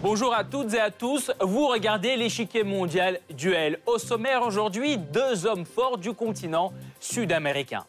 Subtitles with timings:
[0.00, 3.78] Bonjour à toutes et à tous, vous regardez l'échiquier mondial duel.
[3.84, 7.84] Au sommaire aujourd'hui, deux hommes forts du continent sud-américain.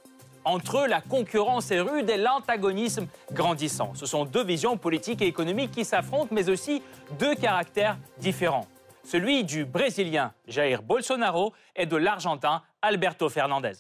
[0.46, 3.94] Entre eux, la concurrence est rude et l'antagonisme grandissant.
[3.96, 6.82] Ce sont deux visions politiques et économiques qui s'affrontent, mais aussi
[7.20, 8.68] deux caractères différents.
[9.04, 13.74] Celui du Brésilien Jair Bolsonaro et de l'Argentin Alberto Fernandez.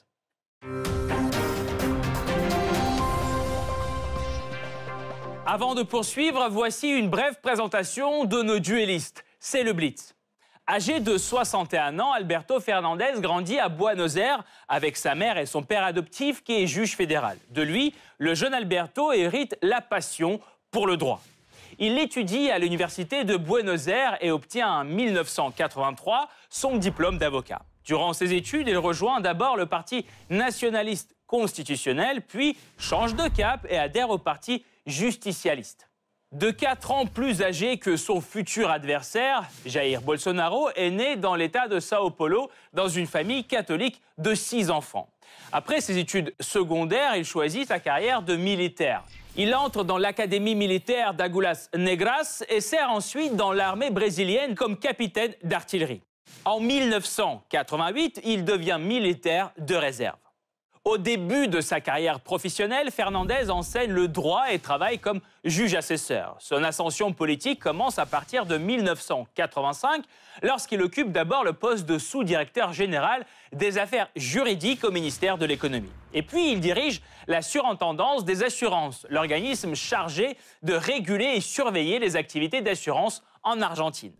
[5.46, 9.23] Avant de poursuivre, voici une brève présentation de nos duellistes.
[9.40, 10.13] C'est le Blitz.
[10.72, 15.64] Âgé de 61 ans, Alberto Fernandez grandit à Buenos Aires avec sa mère et son
[15.64, 17.40] père adoptif qui est juge fédéral.
[17.50, 21.24] De lui, le jeune Alberto hérite la passion pour le droit.
[21.80, 27.63] Il étudie à l'université de Buenos Aires et obtient en 1983 son diplôme d'avocat.
[27.84, 33.80] Durant ses études, il rejoint d'abord le Parti nationaliste constitutionnel, puis change de cap et
[33.80, 35.88] adhère au Parti justicialiste.
[36.32, 41.68] De 4 ans plus âgé que son futur adversaire, Jair Bolsonaro est né dans l'État
[41.68, 45.10] de Sao Paulo dans une famille catholique de 6 enfants.
[45.52, 49.04] Après ses études secondaires, il choisit sa carrière de militaire.
[49.38, 55.34] Il entre dans l'académie militaire d'Agulas Negras et sert ensuite dans l'armée brésilienne comme capitaine
[55.41, 56.04] d'artillerie.
[56.46, 60.20] En 1988, il devient militaire de réserve.
[60.85, 66.38] Au début de sa carrière professionnelle, Fernandez enseigne le droit et travaille comme juge assesseur.
[66.40, 70.03] Son ascension politique commence à partir de 1985,
[70.41, 75.91] lorsqu'il occupe d'abord le poste de sous-directeur général des affaires juridiques au ministère de l'économie.
[76.13, 82.16] Et puis il dirige la surintendance des assurances, l'organisme chargé de réguler et surveiller les
[82.16, 84.14] activités d'assurance en Argentine.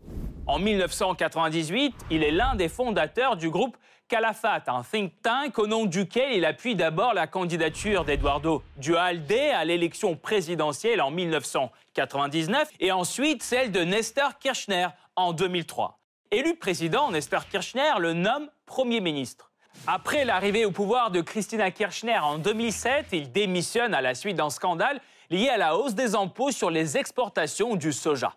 [0.46, 3.76] En 1998, il est l'un des fondateurs du groupe
[4.10, 9.64] Calafat, un think tank au nom duquel il appuie d'abord la candidature d'Eduardo Duhalde à
[9.64, 16.00] l'élection présidentielle en 1999 et ensuite celle de Nestor Kirchner en 2003.
[16.32, 19.52] Élu président, Nestor Kirchner le nomme Premier ministre.
[19.86, 24.50] Après l'arrivée au pouvoir de Christina Kirchner en 2007, il démissionne à la suite d'un
[24.50, 28.34] scandale lié à la hausse des impôts sur les exportations du soja.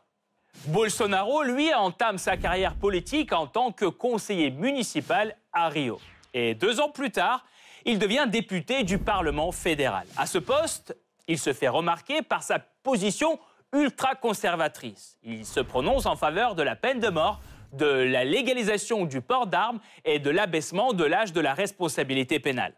[0.67, 5.99] Bolsonaro, lui, entame sa carrière politique en tant que conseiller municipal à Rio.
[6.33, 7.45] Et deux ans plus tard,
[7.85, 10.07] il devient député du Parlement fédéral.
[10.15, 10.95] À ce poste,
[11.27, 13.39] il se fait remarquer par sa position
[13.73, 15.17] ultra-conservatrice.
[15.23, 17.41] Il se prononce en faveur de la peine de mort,
[17.73, 22.73] de la légalisation du port d'armes et de l'abaissement de l'âge de la responsabilité pénale.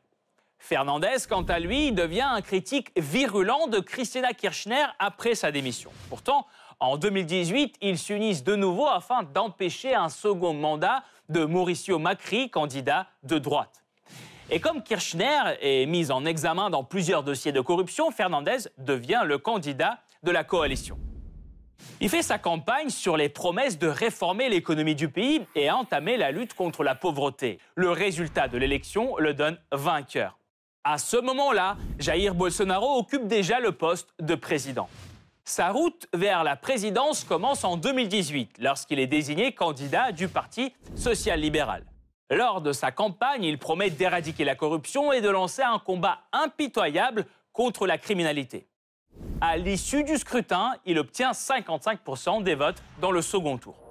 [0.58, 5.92] Fernandez, quant à lui, devient un critique virulent de Christina Kirchner après sa démission.
[6.10, 6.48] Pourtant,
[6.80, 13.08] en 2018, ils s'unissent de nouveau afin d'empêcher un second mandat de Mauricio Macri, candidat
[13.24, 13.84] de droite.
[14.52, 19.38] Et comme Kirchner est mis en examen dans plusieurs dossiers de corruption, Fernandez devient le
[19.38, 21.00] candidat de la coalition.
[22.02, 26.32] Il fait sa campagne sur les promesses de réformer l'économie du pays et entamer la
[26.32, 27.60] lutte contre la pauvreté.
[27.76, 30.38] Le résultat de l'élection le donne vainqueur.
[30.84, 34.88] À ce moment-là, Jair Bolsonaro occupe déjà le poste de président.
[35.48, 41.84] Sa route vers la présidence commence en 2018, lorsqu'il est désigné candidat du Parti social-libéral.
[42.32, 47.26] Lors de sa campagne, il promet d'éradiquer la corruption et de lancer un combat impitoyable
[47.54, 48.66] contre la criminalité.
[49.40, 53.85] À l'issue du scrutin, il obtient 55% des votes dans le second tour.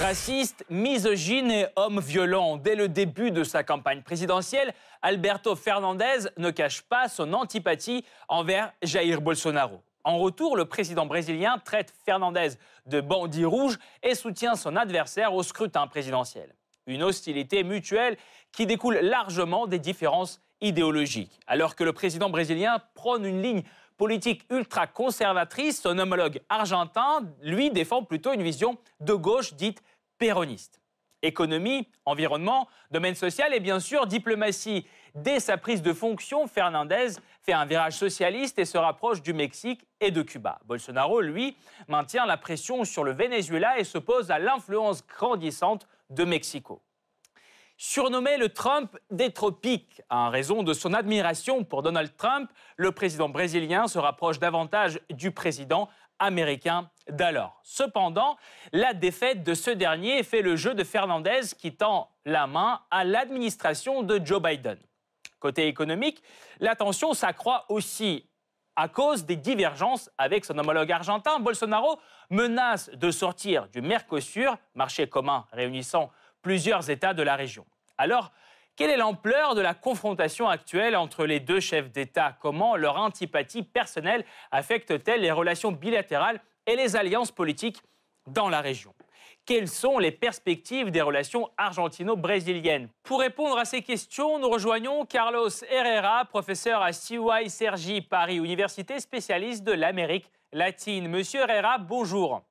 [0.00, 6.50] Raciste, misogyne et homme violent, dès le début de sa campagne présidentielle, Alberto Fernandez ne
[6.50, 9.80] cache pas son antipathie envers Jair Bolsonaro.
[10.02, 12.50] En retour, le président brésilien traite Fernandez
[12.86, 16.54] de bandit rouge et soutient son adversaire au scrutin présidentiel.
[16.86, 18.16] Une hostilité mutuelle
[18.52, 21.40] qui découle largement des différences idéologiques.
[21.46, 23.62] Alors que le président brésilien prône une ligne
[23.96, 29.82] politique ultra conservatrice, son homologue argentin, lui, défend plutôt une vision de gauche dite
[30.18, 30.80] péroniste.
[31.22, 34.86] Économie, environnement, domaine social et bien sûr diplomatie.
[35.14, 39.86] Dès sa prise de fonction, Fernandez fait un virage socialiste et se rapproche du Mexique
[40.00, 40.58] et de Cuba.
[40.66, 41.56] Bolsonaro, lui,
[41.88, 46.82] maintient la pression sur le Venezuela et s'oppose à l'influence grandissante de Mexico.
[47.76, 53.28] Surnommé le Trump des tropiques, en raison de son admiration pour Donald Trump, le président
[53.28, 55.88] brésilien se rapproche davantage du président
[56.20, 57.60] américain d'alors.
[57.64, 58.36] Cependant,
[58.72, 63.02] la défaite de ce dernier fait le jeu de Fernandez qui tend la main à
[63.02, 64.78] l'administration de Joe Biden.
[65.40, 66.22] Côté économique,
[66.60, 68.28] la tension s'accroît aussi
[68.76, 72.00] À cause des divergences avec son homologue argentin, Bolsonaro
[72.30, 76.10] menace de sortir du Mercosur, marché commun réunissant
[76.44, 77.66] plusieurs États de la région.
[77.98, 78.30] Alors,
[78.76, 82.36] quelle est l'ampleur de la confrontation actuelle entre les deux chefs d'État?
[82.40, 87.80] Comment leur antipathie personnelle affecte-t-elle les relations bilatérales et les alliances politiques
[88.26, 88.94] dans la région?
[89.46, 92.88] Quelles sont les perspectives des relations argentino-brésiliennes?
[93.02, 99.00] Pour répondre à ces questions, nous rejoignons Carlos Herrera, professeur à CY Sergi Paris Université,
[99.00, 101.08] spécialiste de l'Amérique latine.
[101.08, 102.42] Monsieur Herrera, bonjour.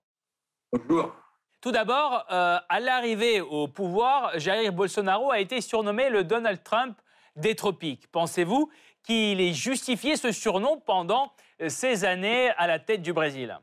[0.72, 1.23] Bonjour.
[1.64, 7.00] Tout d'abord, euh, à l'arrivée au pouvoir, Jair Bolsonaro a été surnommé le Donald Trump
[7.38, 8.12] des tropiques.
[8.12, 8.70] Pensez-vous
[9.02, 11.32] qu'il ait justifié ce surnom pendant
[11.70, 13.58] ces années à la tête du Brésil?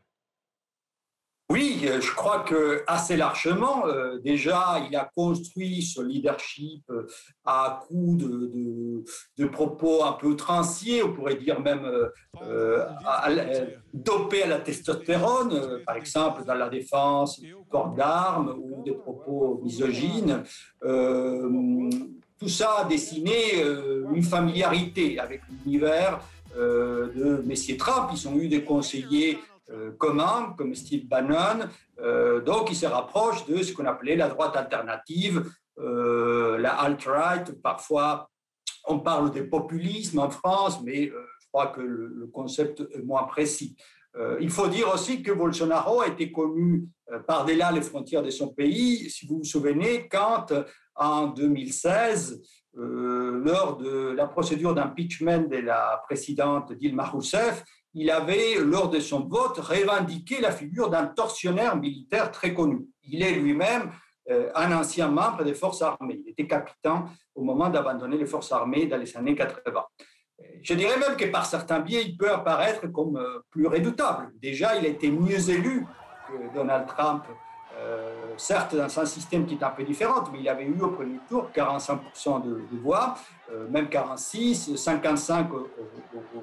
[1.51, 3.85] Oui, euh, je crois que assez largement.
[3.89, 7.09] Euh, déjà, il a construit ce leadership euh,
[7.45, 11.91] à coup de, propos un peu outranciers, on pourrait dire même
[13.93, 20.45] dopés à la testostérone, par exemple dans la défense port d'armes ou des propos misogynes.
[20.81, 23.61] tout ça a dessiné
[24.15, 26.21] une familiarité avec l'univers
[26.57, 28.11] de Messier Trump.
[28.13, 29.39] Ils ont eu des conseillers
[29.73, 31.69] euh, comme Steve Bannon.
[32.01, 37.61] Euh, donc, il se rapproche de ce qu'on appelait la droite alternative, euh, la alt-right.
[37.63, 38.29] Parfois,
[38.87, 43.77] on parle de populisme en France, mais je crois que le, concept est moins précis.
[44.41, 46.89] il faut dire aussi que Bolsonaro a été connu
[47.27, 49.11] par-delà les frontières de son pays.
[49.11, 50.53] Si vous vous souvenez, quand
[50.95, 52.41] en 2016,
[52.75, 57.65] lors de la procédure d'impeachment de la présidente Dilma Rousseff,
[57.95, 62.87] il avait, lors de son vote, revendiqué la figure d'un tortionnaire militaire très connu.
[63.03, 63.91] Il est lui-même
[64.31, 66.21] euh, un ancien membre des forces armées.
[66.25, 67.05] Il était capitaine
[67.35, 69.83] au moment d'abandonner les forces armées dans les années 80.
[70.63, 74.31] Je dirais même que par certains biais, il peut apparaître comme euh, plus redoutable.
[74.37, 75.87] Déjà, il a été mieux élu
[76.29, 77.25] que Donald Trump
[77.81, 80.89] euh, certes dans un système qui est un peu différent, mais il avait eu au
[80.89, 83.17] premier tour 45% de, voix,
[83.53, 85.69] euh, même 46, 55 au,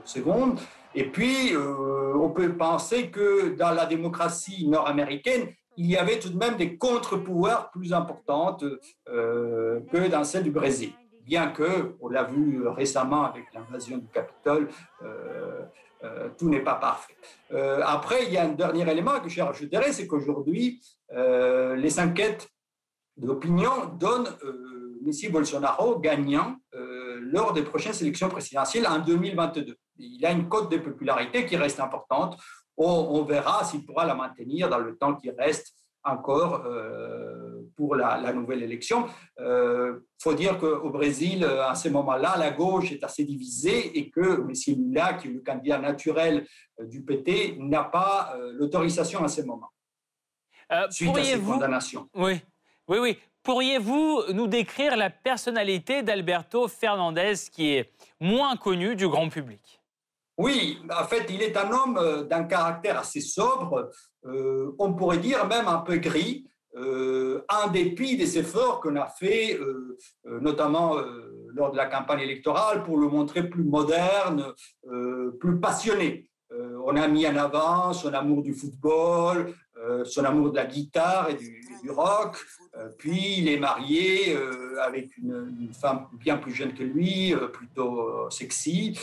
[0.03, 0.55] second.
[0.95, 6.29] Et puis, euh, on peut penser que dans la démocratie nord-américaine, il y avait tout
[6.29, 8.65] de même des contre-pouvoirs plus importantes
[9.05, 10.91] que dans celle du Brésil.
[11.23, 14.69] Bien que, on l'a vu récemment avec l'invasion du Capitole,
[16.37, 17.15] tout n'est pas parfait.
[17.51, 20.81] Euh, après, il y a un dernier élément que je rajouterais, c'est qu'aujourd'hui,
[21.13, 22.47] euh, les enquêtes
[23.15, 24.29] d'opinion donnent
[25.05, 25.31] M.
[25.31, 26.57] Bolsonaro gagnant
[27.19, 29.75] lors des prochaines élections présidentielles en 2022.
[29.97, 32.37] Il a une cote de popularité qui reste importante.
[32.77, 35.73] on verra s'il pourra la maintenir dans le temps qui reste
[36.07, 39.07] encore euh, pour la, nouvelle élection.
[39.37, 44.09] Il euh, faut dire qu'au Brésil, à ce moment-là, la gauche est assez divisée et
[44.09, 44.51] que M.
[44.77, 46.45] Lula, qui est le candidat naturel
[46.79, 49.71] euh, du PT, n'a pas l'autorisation à ce moment.
[50.89, 52.09] suite à ces condamnations.
[52.15, 52.41] Oui,
[52.87, 53.17] oui, oui.
[53.43, 59.79] Pourriez-vous nous décrire la personnalité d'Alberto Fernandez qui est moins connue du grand public?
[60.37, 63.89] Oui, en fait, il est un homme euh, d'un caractère assez sobre,
[64.25, 66.47] euh, on pourrait dire même un peu gris,
[66.77, 69.59] euh, en dépit des efforts qu'on a fait,
[70.25, 70.95] notamment
[71.53, 74.53] lors de la campagne électorale, pour le montrer plus moderne,
[75.39, 76.29] plus passionné.
[76.85, 79.53] on a mis en avant son amour du football,
[80.05, 81.57] son amour de la guitare et du,
[81.89, 82.37] rock.
[82.75, 87.47] Euh, puis il est marié euh, avec une, femme bien plus jeune que lui, euh,
[87.47, 88.97] plutôt sexy.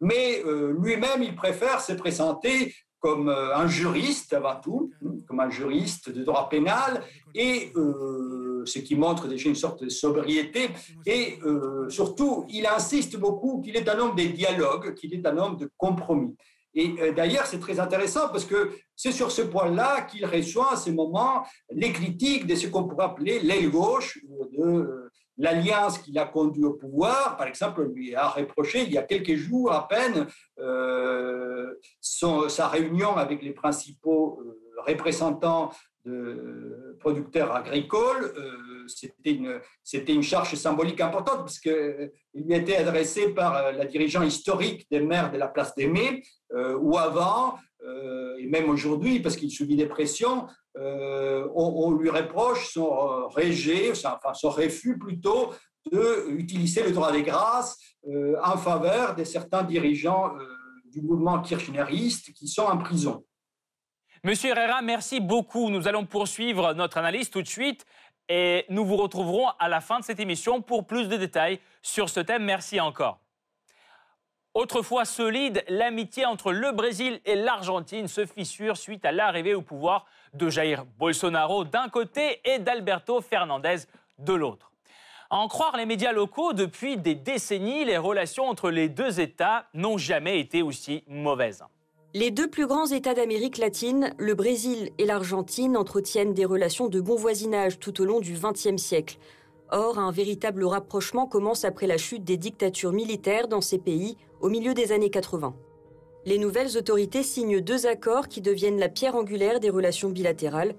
[0.00, 0.42] mais
[0.78, 6.24] lui-même, il préfère se présenter comme un juriste avant tout, hein, comme un juriste de
[6.24, 7.02] droit pénal,
[7.34, 7.70] et
[8.64, 10.70] ce qui montre déjà une sorte de sobriété.
[11.04, 11.38] Et
[11.90, 15.68] surtout, il insiste beaucoup qu'il est un homme des dialogues, qu'il est un homme de
[15.76, 16.34] compromis.
[16.74, 20.76] Et euh, d'ailleurs, c'est très intéressant parce que c'est sur ce point-là qu'il reçoit à
[20.76, 24.18] ce moment les critiques de ce qu'on pourrait appeler l'aile gauche,
[24.58, 25.03] euh,
[25.36, 27.36] l'alliance qu'il a conduit au pouvoir.
[27.36, 30.26] Par exemple, lui a reproché il y a quelques jours à peine
[30.58, 34.40] euh, sa réunion avec les principaux
[34.86, 35.70] représentants
[36.04, 38.32] de producteurs agricoles.
[38.36, 39.60] Euh, c'était une,
[40.08, 44.86] une charge symbolique importante parce qu'il euh, lui était adressé par euh, la dirigeante historique
[44.90, 46.22] des maires de la place des Mai,
[46.80, 47.56] ou avant,
[48.38, 54.50] et même aujourd'hui, parce qu'il subit des pressions, on, lui reproche son rejet, enfin son
[54.50, 55.52] refus plutôt,
[55.92, 57.78] d'utiliser le droit des grâces
[58.42, 60.32] en faveur de certains dirigeants
[60.94, 63.24] du mouvement kirchneriste qui sont en prison.
[64.22, 65.68] Monsieur Herrera, merci beaucoup.
[65.68, 67.84] Nous allons poursuivre notre analyse tout de suite
[68.28, 72.08] et nous vous retrouverons à la fin de cette émission pour plus de détails sur
[72.08, 72.44] ce thème.
[72.44, 73.23] Merci encore.
[74.54, 80.06] Autrefois solide, l'amitié entre le Brésil et l'Argentine se fissure suite à l'arrivée au pouvoir
[80.32, 83.78] de Jair Bolsonaro d'un côté et d'Alberto Fernandez
[84.20, 84.70] de l'autre.
[85.28, 89.66] À en croire les médias locaux, depuis des décennies, les relations entre les deux États
[89.74, 91.64] n'ont jamais été aussi mauvaises.
[92.12, 97.00] Les deux plus grands États d'Amérique latine, le Brésil et l'Argentine, entretiennent des relations de
[97.00, 99.16] bon voisinage tout au long du XXe siècle.
[99.70, 104.48] Or, un véritable rapprochement commence après la chute des dictatures militaires dans ces pays au
[104.48, 105.54] milieu des années 80.
[106.26, 110.74] Les nouvelles autorités signent deux accords qui deviennent la pierre angulaire des relations bilatérales,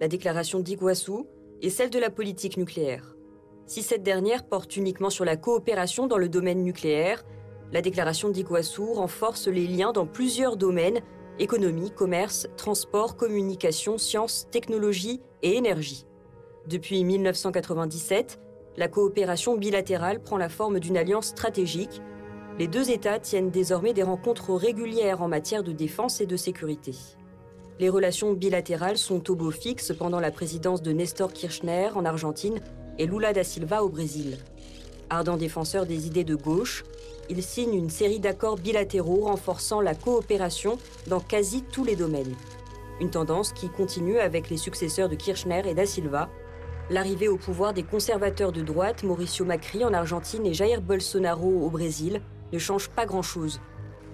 [0.00, 1.26] la déclaration d'Iguassou
[1.62, 3.16] et celle de la politique nucléaire.
[3.66, 7.24] Si cette dernière porte uniquement sur la coopération dans le domaine nucléaire,
[7.72, 11.00] la déclaration d'Iguassou renforce les liens dans plusieurs domaines
[11.38, 16.06] économie, commerce, transport, communication, sciences, technologie et énergie.
[16.66, 18.40] Depuis 1997,
[18.78, 22.00] la coopération bilatérale prend la forme d'une alliance stratégique.
[22.58, 26.94] Les deux États tiennent désormais des rencontres régulières en matière de défense et de sécurité.
[27.80, 32.60] Les relations bilatérales sont au beau fixe pendant la présidence de Nestor Kirchner en Argentine
[32.98, 34.38] et Lula da Silva au Brésil.
[35.10, 36.84] Ardent défenseur des idées de gauche,
[37.28, 40.78] il signe une série d'accords bilatéraux renforçant la coopération
[41.08, 42.34] dans quasi tous les domaines.
[43.00, 46.30] Une tendance qui continue avec les successeurs de Kirchner et da Silva,
[46.90, 51.70] L'arrivée au pouvoir des conservateurs de droite, Mauricio Macri en Argentine et Jair Bolsonaro au
[51.70, 52.20] Brésil,
[52.52, 53.60] ne change pas grand-chose.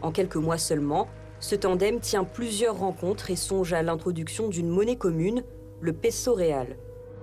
[0.03, 1.09] En quelques mois seulement,
[1.41, 5.43] ce tandem tient plusieurs rencontres et songe à l'introduction d'une monnaie commune,
[5.81, 6.77] le peso réal.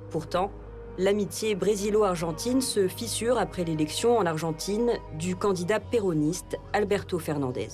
[0.09, 0.51] Pourtant,
[0.97, 7.69] l'amitié brésilo-argentine se fissure après l'élection en Argentine du candidat péroniste Alberto Fernandez.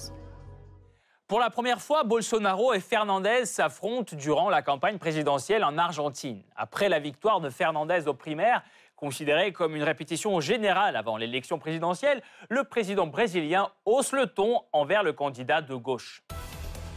[1.34, 6.44] Pour la première fois, Bolsonaro et Fernandez s'affrontent durant la campagne présidentielle en Argentine.
[6.56, 8.62] Après la victoire de Fernandez aux primaires,
[8.96, 15.02] considérée comme une répétition générale avant l'élection présidentielle, le président brésilien hausse le ton envers
[15.02, 16.22] le candidat de gauche.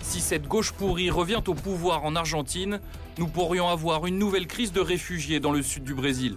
[0.02, 2.83] Si cette gauche pourrie revient au pouvoir en Argentine,
[3.16, 6.37] nous pourrions avoir une nouvelle crise de réfugiés dans le sud du Brésil.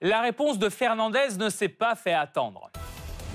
[0.00, 2.70] La réponse de Fernandez ne s'est pas fait attendre.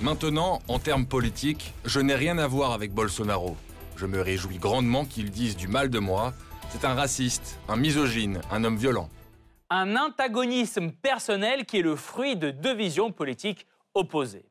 [0.00, 3.56] Maintenant, en termes politiques, je n'ai rien à voir avec Bolsonaro.
[3.98, 6.32] Je me réjouis grandement qu'ils disent du mal de moi.
[6.70, 9.08] C'est un raciste, un misogyne, un homme violent.
[9.70, 14.44] Un antagonisme personnel qui est le fruit de deux visions politiques opposées.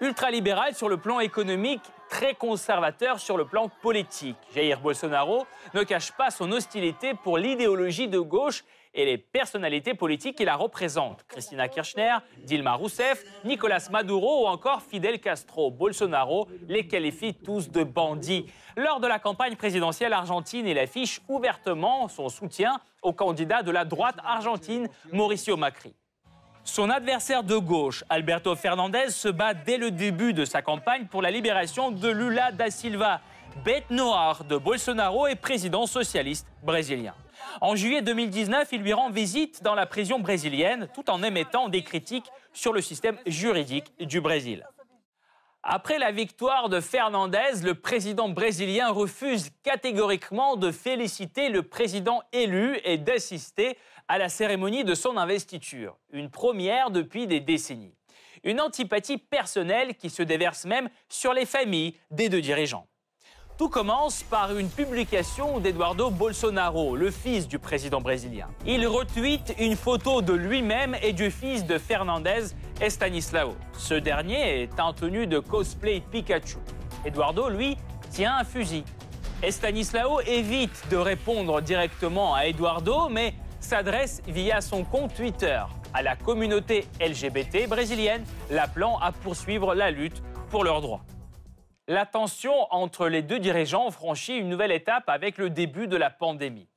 [0.00, 4.36] Ultralibéral sur le plan économique, très conservateur sur le plan politique.
[4.54, 5.44] Jair Bolsonaro
[5.74, 8.62] ne cache pas son hostilité pour l'idéologie de gauche
[8.98, 11.24] et les personnalités politiques qui la représentent.
[11.28, 15.70] Christina Kirchner, Dilma Rousseff, Nicolas Maduro ou encore Fidel Castro.
[15.70, 18.46] Bolsonaro les qualifie tous de bandits.
[18.76, 23.84] Lors de la campagne présidentielle argentine, il affiche ouvertement son soutien au candidat de la
[23.84, 25.94] droite argentine, Mauricio Macri.
[26.64, 31.22] Son adversaire de gauche, Alberto Fernandez, se bat dès le début de sa campagne pour
[31.22, 33.20] la libération de Lula da Silva,
[33.64, 37.14] bête noire de Bolsonaro et président socialiste brésilien.
[37.60, 41.82] En juillet 2019, il lui rend visite dans la prison brésilienne tout en émettant des
[41.82, 44.64] critiques sur le système juridique du Brésil.
[45.62, 52.78] Après la victoire de Fernandez, le président brésilien refuse catégoriquement de féliciter le président élu
[52.84, 53.76] et d'assister
[54.06, 57.94] à la cérémonie de son investiture, une première depuis des décennies.
[58.44, 62.86] Une antipathie personnelle qui se déverse même sur les familles des deux dirigeants.
[63.58, 68.46] Tout commence par une publication d'Eduardo Bolsonaro, le fils du président brésilien.
[68.64, 73.56] Il retweet une photo de lui-même et du fils de Fernandez, Estanislao.
[73.72, 76.58] Ce dernier est en tenue de cosplay Pikachu.
[77.04, 77.76] Eduardo, lui,
[78.12, 78.84] tient un fusil.
[79.42, 85.60] Estanislao évite de répondre directement à Eduardo, mais s'adresse via son compte Twitter
[85.94, 91.02] à la communauté LGBT brésilienne, l'appelant à poursuivre la lutte pour leurs droits.
[91.90, 96.10] La tension entre les deux dirigeants franchit une nouvelle étape avec le début de la
[96.10, 96.68] pandémie.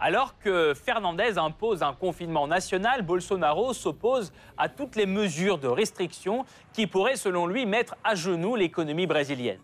[0.00, 6.46] Alors que Fernandez impose un confinement national, Bolsonaro s'oppose à toutes les mesures de restriction
[6.72, 9.60] qui pourraient, selon lui, mettre à genoux l'économie brésilienne.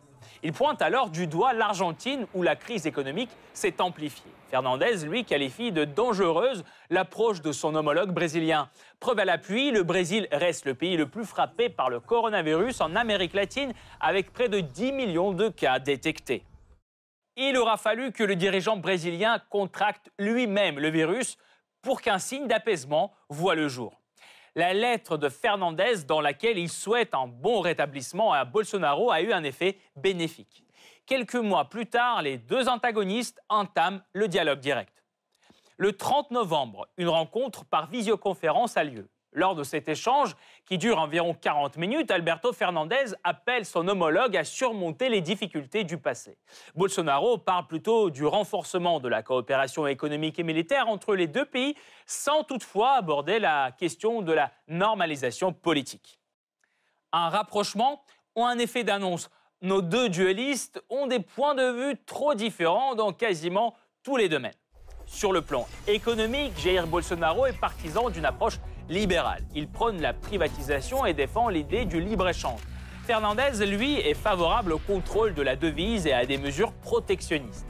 [0.46, 4.30] Il pointe alors du doigt l'Argentine où la crise économique s'est amplifiée.
[4.50, 8.68] Fernandez, lui, qualifie de dangereuse l'approche de son homologue brésilien.
[9.00, 12.94] Preuve à l'appui, le Brésil reste le pays le plus frappé par le coronavirus en
[12.94, 16.44] Amérique latine, avec près de 10 millions de cas détectés.
[17.36, 21.38] Il aura fallu que le dirigeant brésilien contracte lui-même le virus
[21.80, 23.98] pour qu'un signe d'apaisement voie le jour
[24.54, 29.32] la lettre de Fernandez dans laquelle il souhaite un bon rétablissement à Bolsonaro a eu
[29.32, 30.64] un effet bénéfique.
[31.06, 35.04] Quelques mois plus tard, les deux antagonistes entament le dialogue direct.
[35.76, 39.10] Le 30 novembre, une rencontre par visioconférence a lieu.
[39.36, 44.44] Lors de cet échange, qui dure environ 40 minutes, Alberto Fernandez appelle son homologue à
[44.44, 46.38] surmonter les difficultés du passé.
[46.76, 51.74] Bolsonaro parle plutôt du renforcement de la coopération économique et militaire entre les deux pays,
[52.06, 56.20] sans toutefois aborder la question de la normalisation politique.
[57.12, 58.04] Un rapprochement
[58.36, 59.30] ou un effet d'annonce?
[59.62, 63.74] Nos deux duellistes ont des points de vue trop différents dans quasiment
[64.04, 64.54] tous les domaines.
[65.06, 69.42] Sur le plan économique, Jair Bolsonaro est partisan d'une approche libérale.
[69.54, 72.60] Il prône la privatisation et défend l'idée du libre-échange.
[73.06, 77.66] Fernandez, lui, est favorable au contrôle de la devise et à des mesures protectionnistes.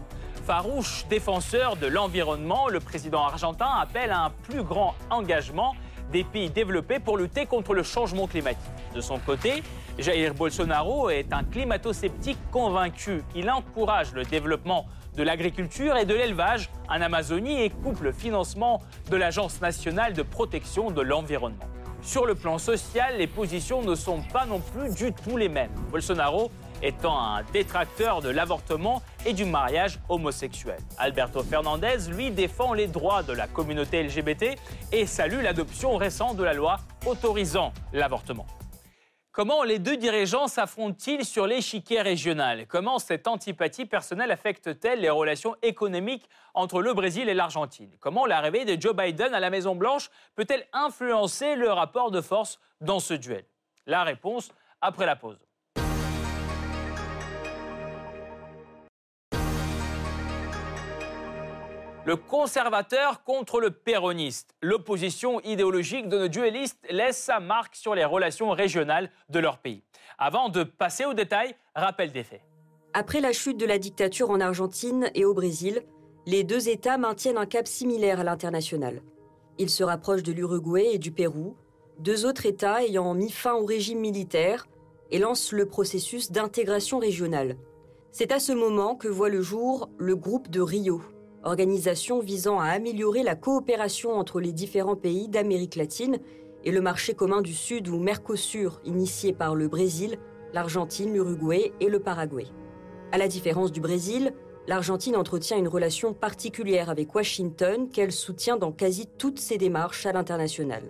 [0.46, 5.74] Farouche défenseur de l'environnement, le président argentin appelle à un plus grand engagement
[6.12, 8.60] des pays développés pour lutter contre le changement climatique.
[8.94, 9.62] De son côté,
[9.98, 13.22] Jair Bolsonaro est un climato-sceptique convaincu.
[13.34, 18.80] Il encourage le développement de l'agriculture et de l'élevage en Amazonie et coupe le financement
[19.10, 21.64] de l'Agence nationale de protection de l'environnement.
[22.02, 25.70] Sur le plan social, les positions ne sont pas non plus du tout les mêmes.
[25.90, 26.50] Bolsonaro
[26.82, 30.78] étant un détracteur de l'avortement et du mariage homosexuel.
[30.98, 34.58] Alberto Fernandez, lui, défend les droits de la communauté LGBT
[34.92, 38.46] et salue l'adoption récente de la loi autorisant l'avortement.
[39.34, 42.68] Comment les deux dirigeants s'affrontent-ils sur l'échiquier régional?
[42.68, 47.90] Comment cette antipathie personnelle affecte-t-elle les relations économiques entre le Brésil et l'Argentine?
[47.98, 53.00] Comment l'arrivée de Joe Biden à la Maison-Blanche peut-elle influencer le rapport de force dans
[53.00, 53.44] ce duel?
[53.86, 55.44] La réponse après la pause.
[62.06, 64.54] Le conservateur contre le péroniste.
[64.60, 69.82] L'opposition idéologique de nos duellistes laisse sa marque sur les relations régionales de leur pays.
[70.18, 72.42] Avant de passer aux détails, rappel des faits.
[72.92, 75.82] Après la chute de la dictature en Argentine et au Brésil,
[76.26, 79.00] les deux États maintiennent un cap similaire à l'international.
[79.56, 81.56] Ils se rapprochent de l'Uruguay et du Pérou,
[82.00, 84.66] deux autres États ayant mis fin au régime militaire
[85.10, 87.56] et lancent le processus d'intégration régionale.
[88.12, 91.00] C'est à ce moment que voit le jour le groupe de Rio,
[91.44, 96.18] organisation visant à améliorer la coopération entre les différents pays d'Amérique latine
[96.64, 100.16] et le marché commun du Sud ou Mercosur, initié par le Brésil,
[100.52, 102.46] l'Argentine, l'Uruguay et le Paraguay.
[103.12, 104.32] À la différence du Brésil,
[104.66, 110.12] l'Argentine entretient une relation particulière avec Washington qu'elle soutient dans quasi toutes ses démarches à
[110.12, 110.82] l'international.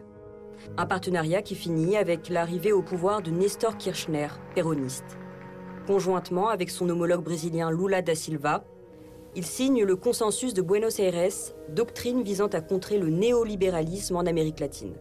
[0.76, 5.18] Un partenariat qui finit avec l'arrivée au pouvoir de Nestor Kirchner, péroniste.
[5.86, 8.64] Conjointement avec son homologue brésilien Lula da Silva,
[9.36, 11.30] il signe le consensus de Buenos Aires,
[11.68, 14.94] doctrine visant à contrer le néolibéralisme en Amérique latine.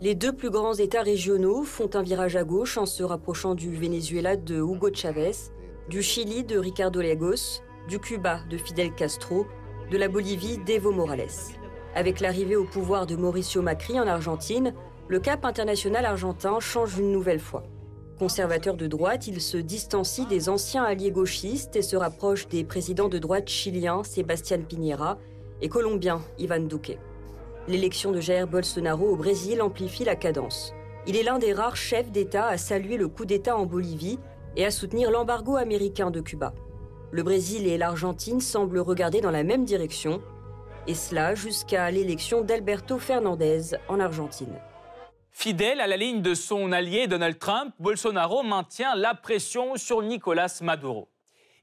[0.00, 3.74] Les deux plus grands États régionaux font un virage à gauche en se rapprochant du
[3.74, 5.32] Venezuela de Hugo Chavez,
[5.88, 9.46] du Chili de Ricardo Lagos, du Cuba de Fidel Castro,
[9.90, 11.26] de la Bolivie d'Evo Morales.
[11.94, 14.74] Avec l'arrivée au pouvoir de Mauricio Macri en Argentine,
[15.08, 17.64] le cap international argentin change une nouvelle fois.
[18.18, 23.08] Conservateur de droite, il se distancie des anciens alliés gauchistes et se rapproche des présidents
[23.08, 25.18] de droite chiliens Sebastián Piñera
[25.62, 26.98] et colombien Ivan Duque.
[27.68, 30.74] L'élection de Jair Bolsonaro au Brésil amplifie la cadence.
[31.06, 34.18] Il est l'un des rares chefs d'État à saluer le coup d'État en Bolivie
[34.56, 36.54] et à soutenir l'embargo américain de Cuba.
[37.12, 40.20] Le Brésil et l'Argentine semblent regarder dans la même direction,
[40.88, 44.58] et cela jusqu'à l'élection d'Alberto Fernandez en Argentine.
[45.30, 50.58] Fidèle à la ligne de son allié Donald Trump, Bolsonaro maintient la pression sur Nicolas
[50.62, 51.08] Maduro.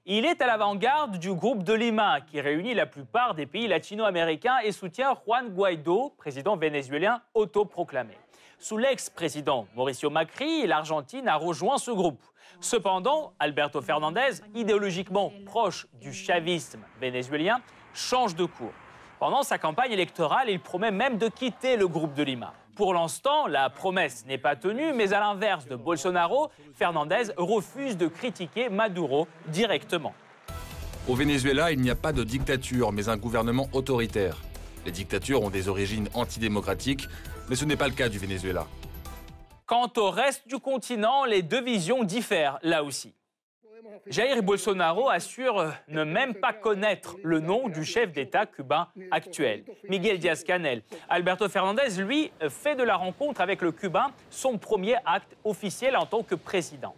[0.05, 4.59] Il est à l'avant-garde du groupe de Lima, qui réunit la plupart des pays latino-américains
[4.63, 8.13] et soutient Juan Guaido, président vénézuélien autoproclamé.
[8.59, 12.21] Sous l'ex-président Mauricio Macri, l'Argentine a rejoint ce groupe.
[12.61, 17.59] Cependant, Alberto Fernandez, idéologiquement proche du chavisme vénézuélien,
[17.93, 18.73] change de cours.
[19.19, 22.53] Pendant sa campagne électorale, il promet même de quitter le groupe de Lima.
[22.75, 28.07] Pour l'instant, la promesse n'est pas tenue, mais à l'inverse de Bolsonaro, Fernandez refuse de
[28.07, 30.13] critiquer Maduro directement.
[31.07, 34.41] Au Venezuela, il n'y a pas de dictature, mais un gouvernement autoritaire.
[34.85, 37.07] Les dictatures ont des origines antidémocratiques,
[37.49, 38.67] mais ce n'est pas le cas du Venezuela.
[39.65, 43.13] Quant au reste du continent, les deux visions diffèrent là aussi.
[44.07, 50.19] Jair Bolsonaro assure ne même pas connaître le nom du chef d'État cubain actuel, Miguel
[50.19, 50.83] Díaz-Canel.
[51.09, 56.05] Alberto Fernandez, lui, fait de la rencontre avec le Cubain son premier acte officiel en
[56.05, 56.95] tant que président.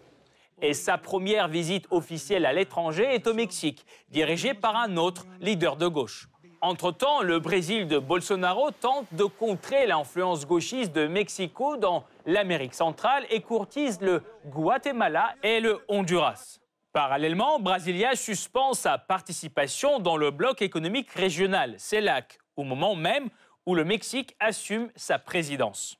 [0.61, 5.77] Et sa première visite officielle à l'étranger est au Mexique, dirigée par un autre leader
[5.77, 6.27] de gauche.
[6.61, 13.25] Entre-temps, le Brésil de Bolsonaro tente de contrer l'influence gauchiste de Mexico dans l'Amérique centrale
[13.29, 16.59] et courtise le Guatemala et le Honduras.
[16.97, 23.29] Parallèlement, Brasilia suspend sa participation dans le bloc économique régional, CELAC, au moment même
[23.67, 25.97] où le Mexique assume sa présidence.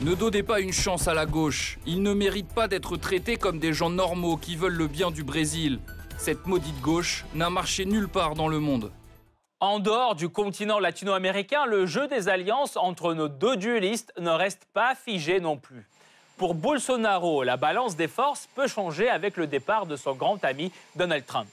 [0.00, 1.78] Ne donnez pas une chance à la gauche.
[1.84, 5.24] Ils ne méritent pas d'être traités comme des gens normaux qui veulent le bien du
[5.24, 5.78] Brésil.
[6.16, 8.92] Cette maudite gauche n'a marché nulle part dans le monde.
[9.60, 14.64] En dehors du continent latino-américain, le jeu des alliances entre nos deux duellistes ne reste
[14.72, 15.86] pas figé non plus.
[16.42, 20.72] Pour Bolsonaro, la balance des forces peut changer avec le départ de son grand ami
[20.96, 21.46] Donald Trump.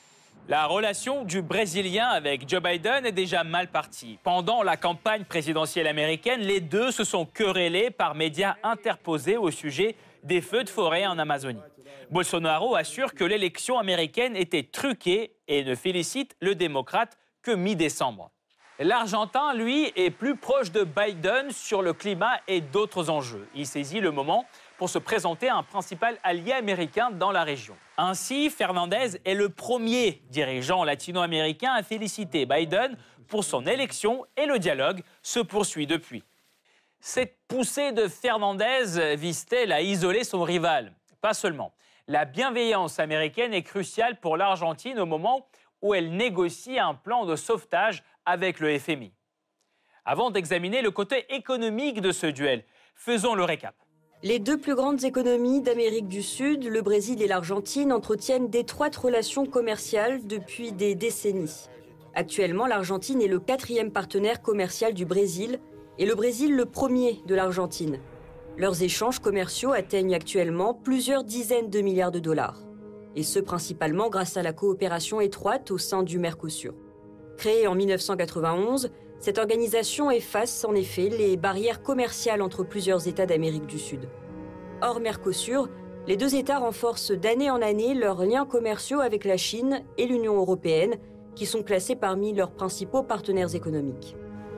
[0.47, 4.17] La relation du Brésilien avec Joe Biden est déjà mal partie.
[4.23, 9.95] Pendant la campagne présidentielle américaine, les deux se sont querellés par médias interposés au sujet
[10.23, 11.61] des feux de forêt en Amazonie.
[12.09, 18.31] Bolsonaro assure que l'élection américaine était truquée et ne félicite le démocrate que mi-décembre.
[18.81, 23.45] L'Argentin, lui, est plus proche de Biden sur le climat et d'autres enjeux.
[23.53, 24.45] Il saisit le moment
[24.79, 27.75] pour se présenter un principal allié américain dans la région.
[27.97, 34.57] Ainsi, Fernandez est le premier dirigeant latino-américain à féliciter Biden pour son élection et le
[34.57, 36.23] dialogue se poursuit depuis.
[37.01, 40.95] Cette poussée de Fernandez vise-t-elle à isoler son rival?
[41.19, 41.73] Pas seulement.
[42.07, 45.49] La bienveillance américaine est cruciale pour l'Argentine au moment
[45.81, 49.11] où elle négocie un plan de sauvetage avec le FMI.
[50.05, 52.63] Avant d'examiner le côté économique de ce duel,
[52.95, 53.75] faisons le récap.
[54.21, 59.45] Les deux plus grandes économies d'Amérique du Sud, le Brésil et l'Argentine, entretiennent d'étroites relations
[59.45, 61.69] commerciales depuis des décennies.
[62.13, 65.61] Actuellement, l'Argentine est le quatrième partenaire commercial du Brésil
[65.99, 68.01] et le Brésil le premier de l'Argentine.
[68.57, 72.59] Leurs échanges commerciaux atteignent actuellement plusieurs dizaines de milliards de dollars,
[73.15, 76.73] et ce principalement grâce à la coopération étroite au sein du Mercosur.
[77.37, 83.65] Créée en 1991, cette organisation efface en effet les barrières commerciales entre plusieurs États d'Amérique
[83.65, 84.07] du Sud.
[84.81, 85.67] Hors Mercosur,
[86.07, 90.37] les deux États renforcent d'année en année leurs liens commerciaux avec la Chine et l'Union
[90.37, 90.95] européenne,
[91.35, 94.15] qui sont classés parmi leurs principaux partenaires économiques.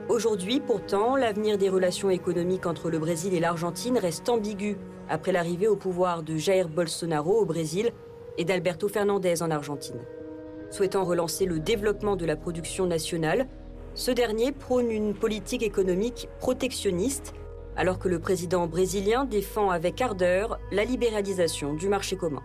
[0.08, 4.76] Aujourd'hui, pourtant, l'avenir des relations économiques entre le Brésil et l'Argentine reste ambigu
[5.08, 7.90] après l'arrivée au pouvoir de Jair Bolsonaro au Brésil
[8.38, 10.00] et d'Alberto Fernandez en Argentine.
[10.70, 13.46] Souhaitant relancer le développement de la production nationale,
[13.94, 17.34] ce dernier prône une politique économique protectionniste,
[17.76, 22.42] alors que le président brésilien défend avec ardeur la libéralisation du marché commun.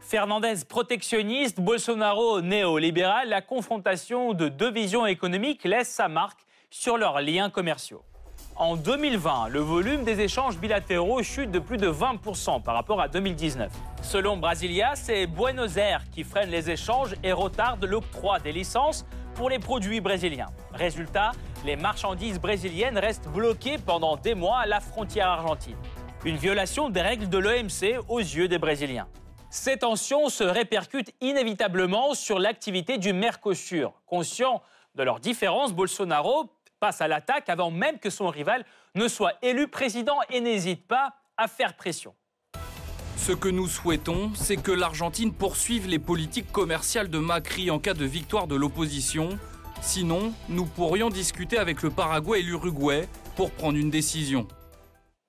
[0.00, 7.20] Fernandez protectionniste, Bolsonaro néolibéral, la confrontation de deux visions économiques laisse sa marque sur leurs
[7.20, 8.02] liens commerciaux.
[8.56, 13.08] En 2020, le volume des échanges bilatéraux chute de plus de 20% par rapport à
[13.08, 13.72] 2019.
[14.02, 19.50] Selon Brasilia, c'est Buenos Aires qui freine les échanges et retarde l'octroi des licences pour
[19.50, 20.50] les produits brésiliens.
[20.72, 21.32] Résultat,
[21.64, 25.76] les marchandises brésiliennes restent bloquées pendant des mois à la frontière argentine.
[26.24, 29.08] Une violation des règles de l'OMC aux yeux des Brésiliens.
[29.50, 33.92] Ces tensions se répercutent inévitablement sur l'activité du Mercosur.
[34.06, 34.62] Conscient
[34.94, 39.68] de leurs différences, Bolsonaro passe à l'attaque avant même que son rival ne soit élu
[39.68, 42.14] président et n'hésite pas à faire pression.
[43.16, 47.94] Ce que nous souhaitons, c'est que l'Argentine poursuive les politiques commerciales de Macri en cas
[47.94, 49.38] de victoire de l'opposition.
[49.80, 54.46] Sinon, nous pourrions discuter avec le Paraguay et l'Uruguay pour prendre une décision.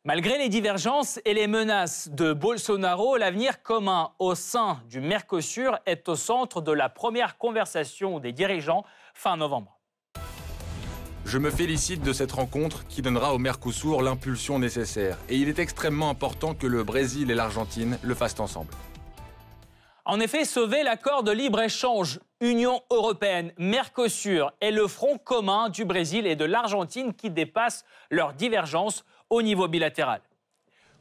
[0.03, 6.07] Malgré les divergences et les menaces de Bolsonaro, l'avenir commun au sein du Mercosur est
[6.09, 9.74] au centre de la première conversation des dirigeants fin novembre.
[11.25, 15.17] Je me félicite de cette rencontre qui donnera au Mercosur l'impulsion nécessaire.
[15.27, 18.71] Et il est extrêmement important que le Brésil et l'Argentine le fassent ensemble.
[20.05, 26.27] En effet, sauver l'accord de libre-échange Union européenne, Mercosur est le front commun du Brésil
[26.27, 30.21] et de l'Argentine qui dépasse leurs divergences au niveau bilatéral.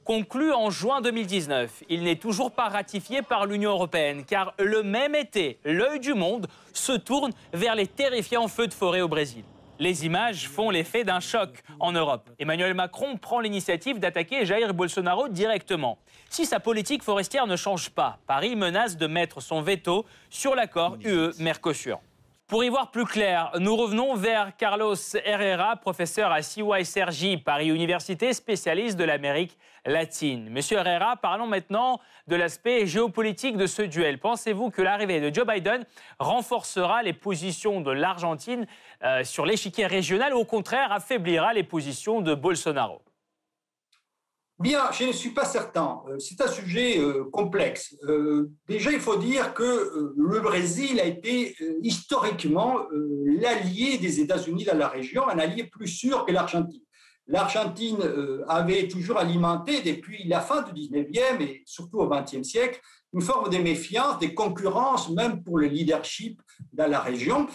[0.04, 5.14] Conclu en juin 2019, il n'est toujours pas ratifié par l'Union européenne car le même
[5.14, 9.44] été, l'œil du monde se tourne vers les terrifiants feux de forêt au Brésil.
[9.80, 12.30] Les images font l'effet d'un choc en Europe.
[12.38, 15.98] Emmanuel Macron prend l'initiative d'attaquer Jair Bolsonaro directement.
[16.30, 20.96] Si sa politique forestière ne change pas, Paris menace de mettre son veto sur l'accord
[21.04, 22.00] UE-Mercosur.
[22.54, 28.32] Pour y voir plus clair, nous revenons vers Carlos Herrera, professeur à CYSRJ, Paris Université,
[28.32, 30.48] spécialiste de l'Amérique latine.
[30.50, 34.20] Monsieur Herrera, parlons maintenant de l'aspect géopolitique de ce duel.
[34.20, 35.84] Pensez-vous que l'arrivée de Joe Biden
[36.20, 38.68] renforcera les positions de l'Argentine
[39.02, 43.02] euh, sur l'échiquier régional ou au contraire affaiblira les positions de Bolsonaro?
[44.60, 46.00] Bien, je ne suis pas certain.
[46.08, 47.96] Euh, c'est un sujet euh, complexe.
[48.04, 52.78] Euh, déjà, il faut dire que le Brésil a été historiquement
[53.40, 56.82] l'allié des États-Unis dans la région, un allié plus sûr que l'Argentine.
[57.26, 57.98] L'Argentine
[58.48, 62.80] avait toujours alimenté, depuis la fin du 19e et surtout au 20e siècle,
[63.14, 67.46] une forme de méfiance, des concurrences, même pour le leadership dans la région.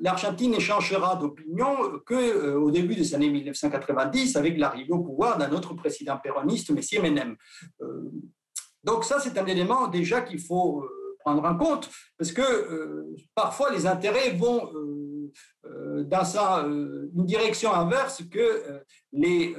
[0.00, 5.74] l'Argentine échangera d'opinion que au début des années 1990 avec l'arrivée au pouvoir d'un autre
[5.74, 7.36] président péroniste, Messier Menem.
[8.84, 10.84] donc ça, c'est un élément déjà qu'il faut
[11.30, 14.70] prendre en compte, parce que parfois les intérêts vont
[16.04, 19.54] dans une direction inverse que les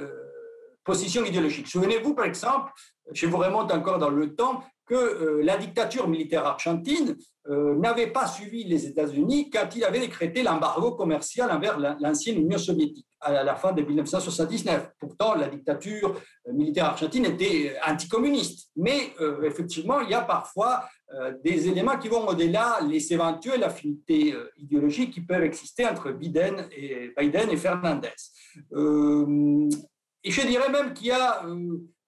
[0.84, 1.68] positions idéologiques.
[1.68, 2.72] Souvenez-vous, par exemple,
[3.12, 7.16] je vous remonte encore dans le temps, que euh, la dictature militaire argentine
[7.48, 12.58] euh, n'avait pas suivi les États-Unis quand il avait décrété l'embargo commercial envers l'ancienne Union
[12.58, 14.90] soviétique à la fin de 1979.
[14.98, 18.70] Pourtant, la dictature euh, militaire argentine était anticommuniste.
[18.76, 19.12] Mais
[19.44, 20.84] effectivement, il y a parfois
[21.44, 27.12] des éléments qui vont au-delà les éventuelles affinités idéologiques qui peuvent exister entre Biden et,
[27.16, 28.08] Biden et Fernandez.
[30.24, 31.44] et je dirais même qu'il y a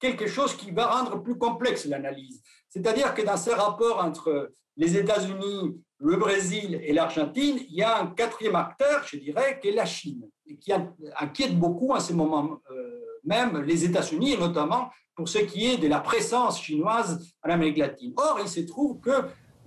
[0.00, 2.42] quelque chose qui va rendre plus complexe l'analyse.
[2.74, 8.00] C'est-à-dire que dans ces rapports entre les États-Unis, le Brésil et l'Argentine, il y a
[8.00, 12.12] un quatrième acteur, je dirais, qui est la Chine, et qui inquiète beaucoup en ce
[12.12, 17.24] moment euh, même les États-Unis, et notamment pour ce qui est de la présence chinoise
[17.44, 18.12] en Amérique latine.
[18.16, 19.22] Or, il se trouve que,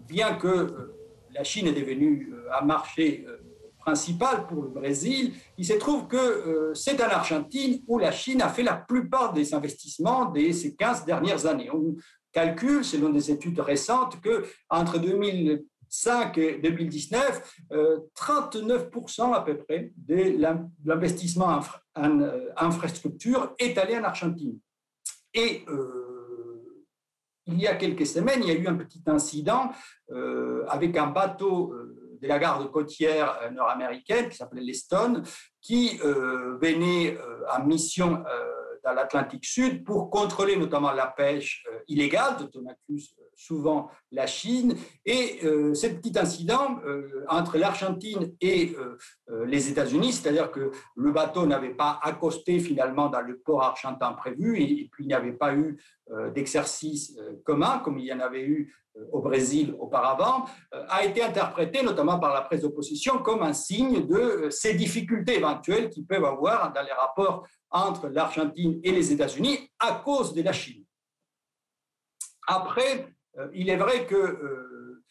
[0.05, 0.93] bien que euh,
[1.33, 3.25] la Chine est devenue euh, un marché
[3.79, 8.49] principal pour le Brésil, il se trouve que c'est en Argentine où la Chine a
[8.49, 11.69] fait la plupart des investissements de ces 15 dernières années
[12.37, 17.61] calcule, selon des études récentes, que entre 2005 et 2019,
[18.15, 20.37] 39% euh, à peu près de
[20.85, 21.61] l'investissement
[21.95, 24.59] en, euh, infrastructure est allé en Argentine.
[25.33, 26.61] Et euh,
[27.47, 29.71] il y a quelques semaines, il y a eu un petit incident
[30.67, 31.73] avec un bateau
[32.21, 35.23] de la garde côtière nord-américaine qui s'appelait l'Eston,
[35.61, 37.17] qui venait
[37.55, 38.21] en mission
[38.87, 42.37] dans l'Atlantique Sud pour contrôler notamment la pêche euh, illégale,
[42.69, 44.75] accuse euh, souvent la Chine.
[45.05, 46.79] Et euh, ce petit incident
[47.29, 48.75] entre l'Argentine et
[49.45, 54.59] les États-Unis, c'est-à-dire que le bateau n'avait pas accosté finalement dans le port argentin prévu,
[54.59, 55.77] et, puis il n'y avait pas eu
[56.33, 58.73] d'exercice commun comme il y en avait eu
[59.11, 64.47] au Brésil auparavant, a été interprété notamment par la presse d'opposition comme un signe de
[64.49, 70.01] ces difficultés éventuelles qui peuvent avoir dans les rapports entre l'Argentine et les États-Unis à
[70.03, 70.83] cause de la Chine.
[72.47, 73.16] Après, euh,
[73.53, 75.03] il est vrai que euh,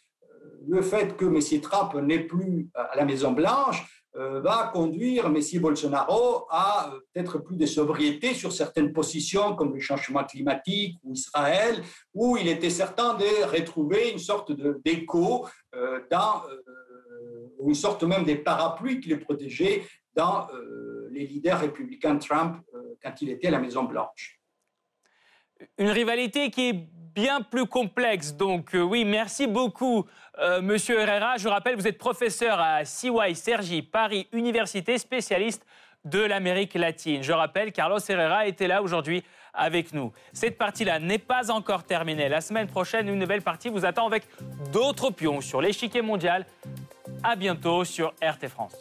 [0.66, 1.60] le fait que M.
[1.60, 3.86] Trump n'est plus à la Maison-Blanche
[4.16, 5.38] euh, va conduire M.
[5.60, 11.82] Bolsonaro à peut-être plus de sobriété sur certaines positions comme le changement climatique ou Israël,
[12.14, 14.52] où il était certain de retrouver une sorte
[14.84, 15.46] d'écho
[16.10, 16.42] dans,
[17.58, 19.84] ou une sorte même des parapluies qui les protégeaient
[20.14, 20.48] dans
[21.10, 22.56] les leaders républicains Trump
[23.02, 24.40] quand il était à la Maison-Blanche.
[25.78, 28.34] Une rivalité qui est bien plus complexe.
[28.34, 30.04] Donc euh, oui, merci beaucoup,
[30.38, 31.38] euh, Monsieur Herrera.
[31.38, 35.66] Je rappelle, vous êtes professeur à CY Sergi, Paris Université, spécialiste
[36.04, 37.22] de l'Amérique latine.
[37.22, 39.24] Je rappelle, Carlos Herrera était là aujourd'hui
[39.54, 40.12] avec nous.
[40.34, 42.28] Cette partie-là n'est pas encore terminée.
[42.28, 44.24] La semaine prochaine, une nouvelle partie vous attend avec
[44.70, 46.46] d'autres pions sur l'échiquier mondial.
[47.24, 48.76] À bientôt sur RT France.